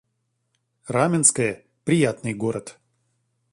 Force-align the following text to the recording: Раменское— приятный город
Раменское— 0.87 1.63
приятный 1.85 2.33
город 2.33 2.79